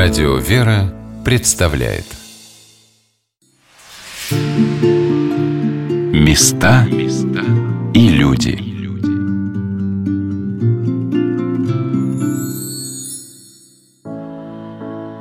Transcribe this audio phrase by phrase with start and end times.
[0.00, 2.04] Радио «Вера» представляет.
[6.12, 6.86] Места
[7.92, 8.60] и люди.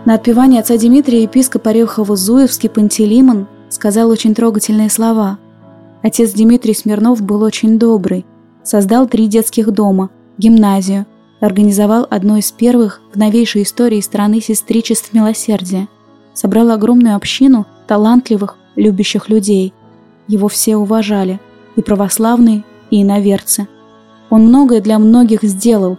[0.05, 5.39] На отпевание отца Дмитрия епископ Орехово-Зуевский Пантелеймон сказал очень трогательные слова.
[6.03, 8.27] Отец Дмитрий Смирнов был очень добрый,
[8.63, 11.07] создал три детских дома, гимназию–
[11.39, 15.87] организовал одно из первых в новейшей истории страны сестричеств милосердия,
[16.33, 19.73] собрал огромную общину талантливых, любящих людей.
[20.27, 21.39] Его все уважали,
[21.75, 23.67] и православные, и иноверцы.
[24.29, 25.97] Он многое для многих сделал.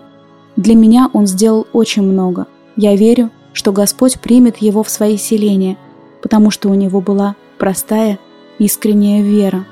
[0.56, 2.46] Для меня он сделал очень много.
[2.76, 5.78] Я верю, что Господь примет его в свои селения,
[6.22, 8.18] потому что у него была простая,
[8.58, 9.64] искренняя вера.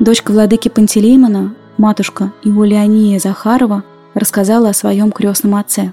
[0.00, 3.84] Дочка владыки Пантелеймона, матушка Иулиания Захарова–
[4.14, 5.92] рассказала о своем крестном отце.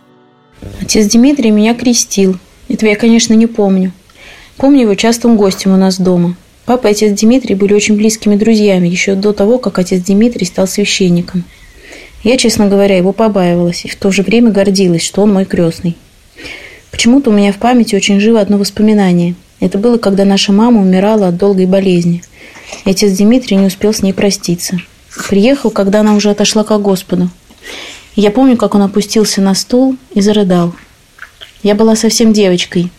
[0.79, 2.37] Отец Дмитрий меня крестил.
[2.69, 3.91] Этого я, конечно, не помню.
[4.57, 6.35] Помню его частым гостем у нас дома.
[6.65, 10.67] Папа и отец Дмитрий были очень близкими друзьями еще до того, как отец Дмитрий стал
[10.67, 11.43] священником.
[12.23, 15.97] Я, честно говоря, его побаивалась и в то же время гордилась, что он мой крестный.
[16.91, 19.33] Почему-то у меня в памяти очень живо одно воспоминание.
[19.59, 22.23] Это было, когда наша мама умирала от долгой болезни.
[22.85, 24.77] И отец Дмитрий не успел с ней проститься.
[25.29, 27.29] Приехал, когда она уже отошла к Господу.
[28.15, 30.73] Я помню, как он опустился на стул и зарыдал.
[31.63, 32.91] Я была совсем девочкой,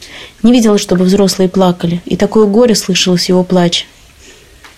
[0.42, 3.86] не видела, чтобы взрослые плакали, и такое горе слышалось его плач.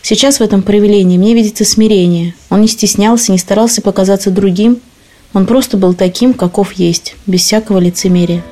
[0.03, 2.35] Сейчас в этом проявлении мне видится смирение.
[2.51, 4.81] Он не стеснялся, не старался показаться другим.
[5.33, 8.43] Он просто был таким, каков есть, без всякого лицемерия.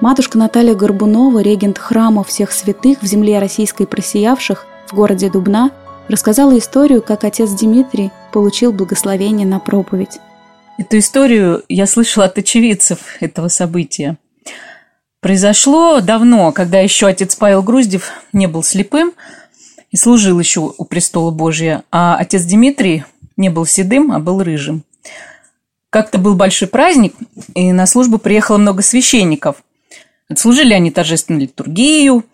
[0.00, 5.72] Матушка Наталья Горбунова, регент храма всех святых в земле российской просиявших в городе Дубна,
[6.08, 10.18] рассказала историю, как отец Дмитрий получил благословение на проповедь.
[10.80, 14.16] Эту историю я слышала от очевидцев этого события.
[15.20, 19.12] Произошло давно, когда еще отец Павел Груздев не был слепым
[19.90, 23.04] и служил еще у престола Божия, а отец Дмитрий
[23.36, 24.82] не был седым, а был рыжим.
[25.90, 27.12] Как-то был большой праздник,
[27.54, 29.62] и на службу приехало много священников.
[30.30, 32.24] Отслужили они торжественную литургию,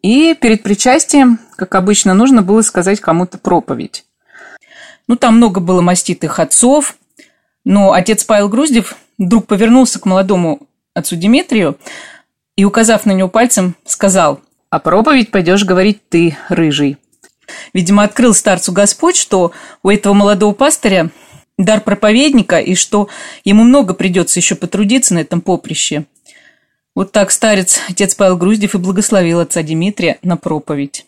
[0.00, 4.06] и перед причастием, как обычно, нужно было сказать кому-то проповедь.
[5.08, 6.96] Ну, там много было маститых отцов,
[7.66, 10.60] но отец Павел Груздев вдруг повернулся к молодому
[10.94, 11.76] отцу Дмитрию
[12.54, 14.40] и, указав на него пальцем, сказал,
[14.70, 16.96] «А проповедь пойдешь говорить ты, рыжий».
[17.74, 19.50] Видимо, открыл старцу Господь, что
[19.82, 21.10] у этого молодого пастыря
[21.58, 23.08] дар проповедника и что
[23.44, 26.04] ему много придется еще потрудиться на этом поприще.
[26.94, 31.06] Вот так старец, отец Павел Груздев, и благословил отца Дмитрия на проповедь.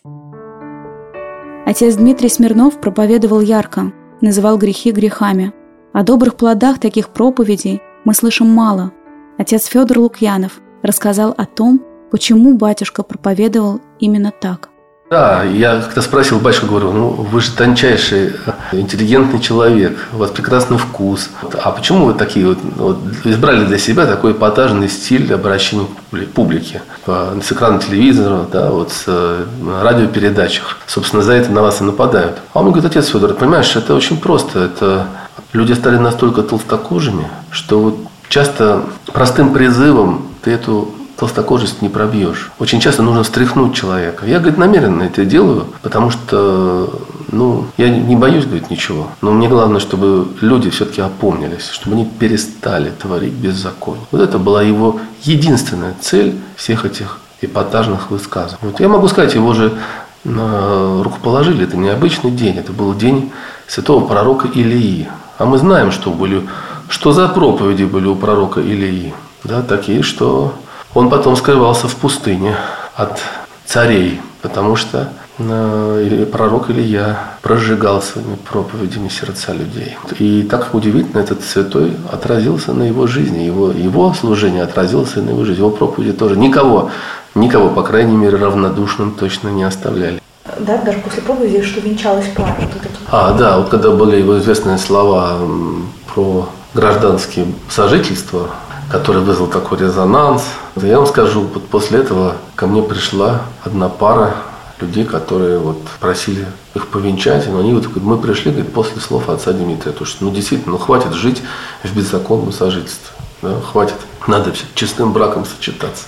[1.65, 5.53] Отец Дмитрий Смирнов проповедовал ярко, называл грехи грехами–
[5.93, 8.91] о добрых плодах таких проповедей мы слышим мало.
[9.37, 14.69] Отец Федор Лукьянов рассказал о том, почему батюшка проповедовал именно так.
[15.09, 18.33] Да, я как-то спросил батюшку, говорю, ну вы же тончайший,
[18.71, 21.31] интеллигентный человек, у вас прекрасный вкус.
[21.63, 26.83] А почему вы такие вот, вот избрали для себя такой эпатажный стиль обращения к публике?
[27.07, 29.45] С экрана телевизора, да, вот с э,
[29.81, 30.77] радиопередачах.
[30.85, 32.37] Собственно, за это на вас и нападают.
[32.53, 34.59] А он мне говорит, отец Федор, понимаешь, это очень просто.
[34.59, 35.07] Это
[35.53, 37.97] люди стали настолько толстокожими, что вот
[38.29, 42.51] часто простым призывом ты эту толстокожесть не пробьешь.
[42.59, 44.25] Очень часто нужно встряхнуть человека.
[44.25, 47.01] Я, говорит, намеренно это делаю, потому что,
[47.31, 49.07] ну, я не боюсь, говорит, ничего.
[49.21, 54.05] Но мне главное, чтобы люди все-таки опомнились, чтобы они перестали творить беззаконие.
[54.11, 58.71] Вот это была его единственная цель всех этих эпатажных высказываний.
[58.71, 59.77] Вот я могу сказать, его же
[60.23, 61.63] на рукоположили.
[61.65, 62.57] Это необычный день.
[62.57, 63.31] Это был день
[63.67, 65.09] святого пророка Илии.
[65.39, 66.47] А мы знаем, что, были,
[66.89, 69.13] что за проповеди были у пророка Илии.
[69.45, 70.53] Да, такие, что
[70.93, 72.57] он потом скрывался в пустыне
[72.93, 73.21] от
[73.65, 79.95] царей, потому что э, пророк Илья прожигал своими проповедями сердца людей.
[80.19, 85.45] И так удивительно, этот святой отразился на его жизни, его, его служение отразилось на его
[85.45, 86.35] жизни, его проповеди тоже.
[86.35, 86.91] Никого,
[87.33, 90.19] никого, по крайней мере, равнодушным точно не оставляли
[90.59, 92.55] да, даже после проповеди, что венчалась пара.
[92.59, 95.37] Вот А, да, вот когда были его известные слова
[96.13, 98.49] про гражданские сожительства,
[98.91, 100.43] который вызвал такой резонанс.
[100.75, 104.35] Я вам скажу, вот после этого ко мне пришла одна пара
[104.79, 106.45] людей, которые вот просили
[106.75, 110.31] их повенчать, но они вот мы пришли, говорит, после слов отца Дмитрия, то что ну
[110.31, 111.41] действительно, ну хватит жить
[111.83, 113.09] в беззаконном сожительстве,
[113.41, 113.97] да, хватит,
[114.27, 116.05] надо честным браком сочетаться.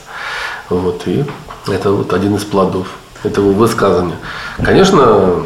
[0.69, 1.25] Вот, и
[1.68, 2.88] это вот один из плодов
[3.24, 4.18] этого высказывания.
[4.63, 5.45] Конечно,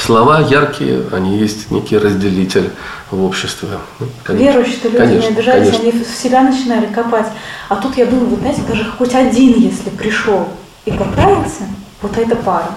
[0.00, 2.70] слова яркие, они есть некий разделитель
[3.10, 3.68] в обществе.
[4.00, 5.90] Ну, Верующие-то люди конечно, не обижались, конечно.
[5.90, 7.26] они в себя начинали копать.
[7.68, 10.48] А тут я думаю, вот знаете, даже хоть один, если пришел
[10.84, 11.64] и покаялся,
[12.02, 12.70] вот эта пара,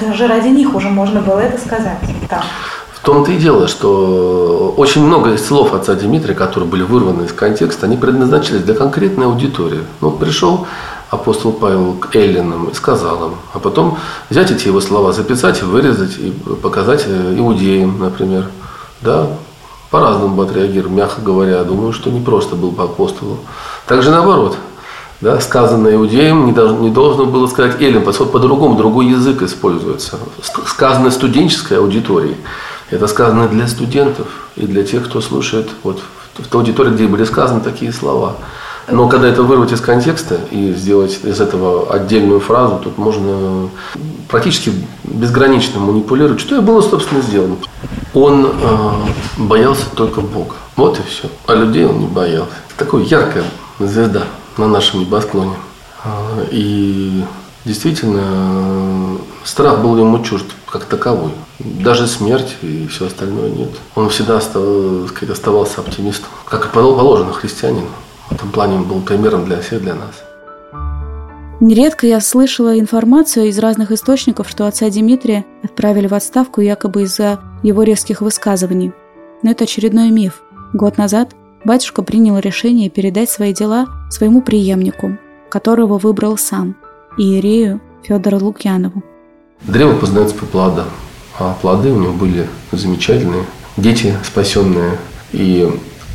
[0.00, 1.98] даже ради них уже можно было это сказать.
[2.28, 2.42] Там.
[2.94, 7.32] В том-то и дело, что очень много из слов отца Дмитрия, которые были вырваны из
[7.32, 9.80] контекста, они предназначались для конкретной аудитории.
[10.00, 10.66] Ну, пришел
[11.12, 13.98] апостол Павел к эллинам и сказал им, а потом
[14.30, 18.48] взять эти его слова, записать, вырезать и показать э, иудеям, например.
[19.02, 19.28] Да,
[19.90, 21.64] по-разному бы отреагировал, мягко говоря.
[21.64, 23.40] Думаю, что не просто был по апостолу.
[23.86, 24.56] Также наоборот,
[25.20, 30.18] да, сказанное иудеям не должно, не должно было сказать эллин, поскольку по-другому другой язык используется.
[30.66, 32.38] Сказанное студенческой аудитории.
[32.88, 36.00] Это сказано для студентов и для тех, кто слушает вот
[36.38, 38.36] в той аудитории, где были сказаны такие слова.
[38.88, 43.68] Но когда это вырвать из контекста и сделать из этого отдельную фразу, тут можно
[44.28, 44.72] практически
[45.04, 47.56] безгранично манипулировать, что и было, собственно, сделано.
[48.14, 48.90] Он э,
[49.38, 50.56] боялся только Бога.
[50.76, 51.28] Вот и все.
[51.46, 52.52] А людей он не боялся.
[52.76, 53.44] Такая яркая
[53.78, 54.24] звезда
[54.56, 55.54] на нашем небосклоне.
[56.04, 57.24] А, и
[57.64, 61.32] действительно, страх был ему чужд как таковой.
[61.58, 63.70] Даже смерть и все остальное нет.
[63.94, 67.88] Он всегда оставался оптимистом, как и положено христианину.
[68.28, 70.22] В этом плане он был примером для всех, для нас.
[71.60, 77.38] Нередко я слышала информацию из разных источников, что отца Дмитрия отправили в отставку якобы из-за
[77.62, 78.92] его резких высказываний.
[79.42, 80.42] Но это очередной миф.
[80.72, 85.18] Год назад батюшка принял решение передать свои дела своему преемнику,
[85.50, 86.74] которого выбрал сам,
[87.16, 89.04] иерею Федору Лукьянову.
[89.62, 90.88] Древо познается по плодам,
[91.38, 93.44] а плоды у него были замечательные.
[93.76, 94.98] Дети спасенные
[95.32, 95.70] и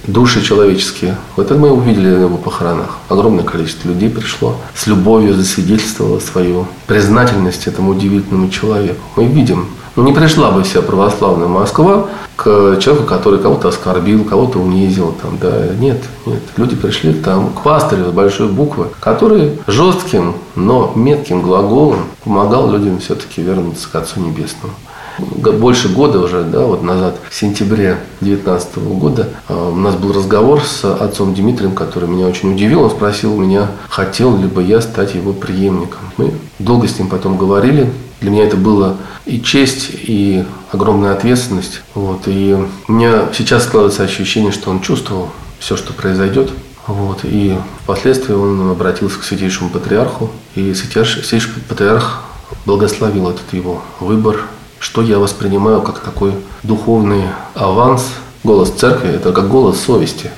[0.08, 1.18] души человеческие.
[1.36, 2.98] Вот это мы увидели на его похоронах.
[3.10, 9.00] Огромное количество людей пришло, с любовью засвидетельствовало свою признательность этому удивительному человеку.
[9.16, 14.60] Мы видим, ну, не пришла бы вся православная Москва к человеку, который кого-то оскорбил, кого-то
[14.60, 15.16] унизил.
[15.22, 15.74] Там, да.
[15.80, 16.42] Нет, нет.
[16.56, 23.00] Люди пришли там к пастырю с большой буквы, который жестким, но метким глаголом помогал людям
[23.00, 24.74] все-таки вернуться к Отцу Небесному
[25.20, 30.62] больше года уже, да, вот назад, в сентябре 2019 года, а, у нас был разговор
[30.62, 32.84] с отцом Дмитрием, который меня очень удивил.
[32.84, 36.00] Он спросил меня, хотел ли бы я стать его преемником.
[36.18, 37.92] Мы долго с ним потом говорили.
[38.22, 41.82] Для меня это было и честь, и огромная ответственность.
[41.94, 42.22] Вот.
[42.28, 45.30] И у меня сейчас складывается ощущение, что он чувствовал
[45.60, 46.52] все, что произойдет.
[46.88, 47.20] Вот.
[47.24, 50.32] И впоследствии он обратился к святейшему патриарху.
[50.56, 52.24] И святейший патриарх
[52.66, 54.42] благословил этот его выбор,
[54.80, 56.34] что я воспринимаю как такой
[56.64, 57.24] духовный
[57.56, 58.08] аванс.
[58.44, 60.32] Голос церкви– это как голос совести.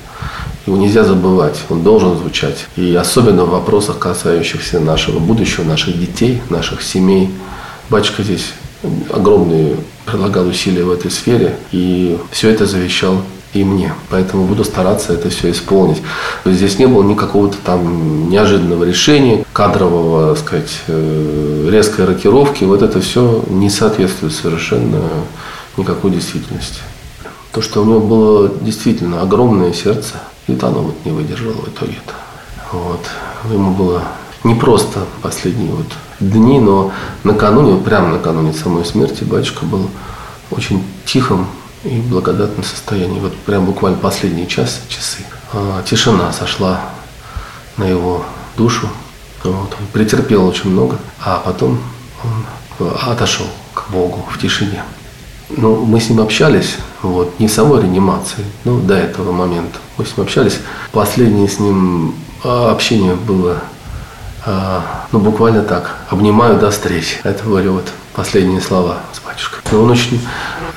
[0.66, 2.66] Его нельзя забывать, он должен звучать.
[2.76, 7.30] И особенно в вопросах, касающихся нашего будущего, наших детей, наших семей.
[7.88, 8.52] Батюшка здесь
[9.10, 9.76] огромные
[10.06, 13.22] прилагал усилия в этой сфере, и все это завещал
[13.52, 13.92] и мне.
[14.10, 16.02] Поэтому буду стараться это все исполнить.
[16.44, 22.64] Здесь не было никакого-то там неожиданного решения, кадрового, так сказать, э, резкой рокировки.
[22.64, 25.02] Вот это все не соответствует совершенно
[25.76, 26.80] никакой действительности.
[27.52, 30.14] То, что у него было действительно огромное сердце,
[30.46, 32.14] и вот оно вот не выдержало в итоге-то.
[32.72, 33.00] Вот.
[33.52, 34.04] Ему было
[34.44, 35.86] не просто последние вот
[36.20, 36.92] дни, но
[37.24, 39.90] накануне, прямо накануне самой смерти батюшка был
[40.50, 41.46] очень тихом,
[41.84, 43.20] и благодатном состоянии.
[43.20, 45.24] Вот прям буквально последние час, часы.
[45.52, 46.80] А, тишина сошла
[47.76, 48.24] на его
[48.56, 48.88] душу.
[49.42, 51.80] Вот, он претерпел очень много, а потом
[52.22, 54.82] он отошел к Богу в тишине.
[55.48, 59.78] Ну, мы с ним общались, вот, не в самой реанимации, но до этого момента.
[59.96, 60.60] Мы с ним общались.
[60.92, 62.14] Последнее с ним
[62.44, 63.58] а, общение было,
[64.44, 65.96] а, ну, буквально так.
[66.10, 67.16] Обнимаю до встречи.
[67.24, 69.60] Это были вот последние слова с батюшкой.
[69.72, 70.20] Но он очень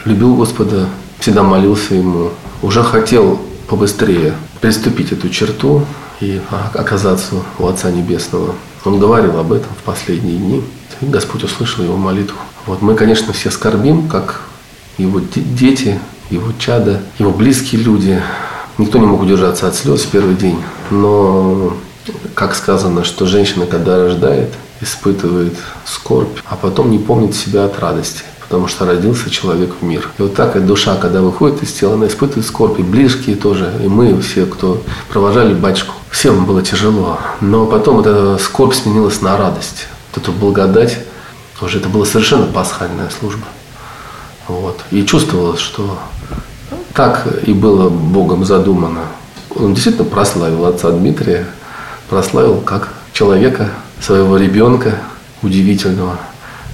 [0.06, 0.88] любил Господа,
[1.24, 3.40] всегда молился Ему, уже хотел
[3.70, 5.86] побыстрее приступить эту черту
[6.20, 6.42] и
[6.74, 8.56] оказаться у Отца Небесного.
[8.84, 10.62] Он говорил об этом в последние дни,
[11.00, 12.36] и Господь услышал его молитву.
[12.66, 14.42] Вот мы, конечно, все скорбим, как
[14.98, 15.98] его дети,
[16.30, 18.22] его чада, его близкие люди.
[18.78, 20.60] Никто не мог удержаться от слез в первый день.
[20.92, 21.72] Но,
[22.34, 24.50] как сказано, что женщина, когда рождает,
[24.82, 30.08] испытывает скорбь, а потом не помнит себя от радости потому что родился человек в мир.
[30.20, 33.74] И вот так и душа, когда выходит из тела, она испытывает скорбь, и близкие тоже,
[33.84, 35.96] и мы все, кто провожали батюшку.
[36.12, 39.88] Всем было тяжело, но потом эта скорбь сменилась на радость.
[40.12, 41.00] Вот эту благодать,
[41.62, 43.48] уже это была совершенно пасхальная служба.
[44.48, 44.82] Вот.
[44.92, 45.98] И чувствовалось, что
[46.94, 49.02] так и было Богом задумано.
[49.56, 51.48] Он действительно прославил отца Дмитрия,
[52.08, 55.00] прославил как человека, своего ребенка
[55.42, 56.20] удивительного,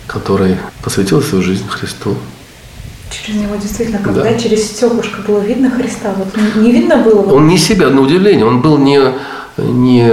[0.10, 2.16] который посвятил свою жизнь Христу.
[3.12, 4.38] Через него действительно, когда да.
[4.38, 7.34] через стеклышко было видно Христа, вот не видно было.
[7.34, 9.00] Он не себя, на удивление, он был не
[9.58, 10.08] не,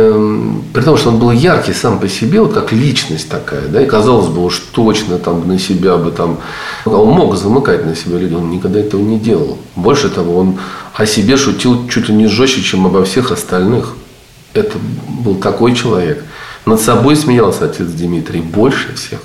[0.73, 3.87] при том, что он был яркий сам по себе, вот как личность такая, да, и
[3.87, 6.39] казалось бы, уж точно там на себя бы там,
[6.85, 9.59] он мог замыкать на себя людей, он никогда этого не делал.
[9.77, 10.59] Больше того, он
[10.95, 13.95] о себе шутил чуть ли не жестче, чем обо всех остальных.
[14.53, 16.25] Это был такой человек.
[16.65, 19.21] Над собой смеялся отец Дмитрий больше всех.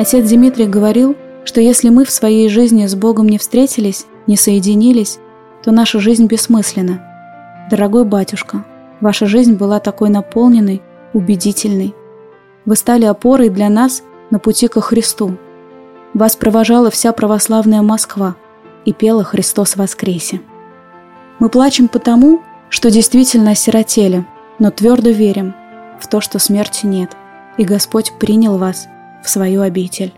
[0.00, 1.14] Отец Дмитрий говорил,
[1.44, 5.18] что если мы в своей жизни с Богом не встретились, не соединились,
[5.62, 7.68] то наша жизнь бессмысленна.
[7.70, 8.64] Дорогой батюшка,
[9.02, 10.80] Ваша жизнь была такой наполненной,
[11.12, 11.94] убедительной.
[12.64, 15.36] Вы стали опорой для нас на пути ко Христу.
[16.14, 18.36] Вас провожала вся православная Москва
[18.86, 20.40] и пела «Христос воскресе».
[21.40, 22.40] Мы плачем потому,
[22.70, 24.24] что действительно осиротели,
[24.58, 25.52] но твердо верим
[26.00, 27.10] в то, что смерти нет,
[27.58, 28.88] и Господь принял вас
[29.22, 30.12] в свою обитель.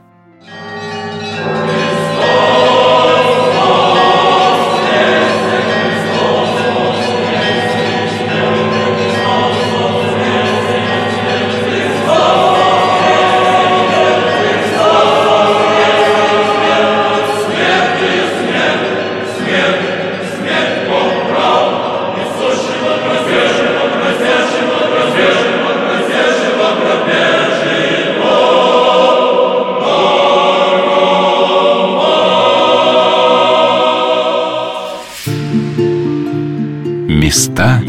[37.33, 37.82] Люди.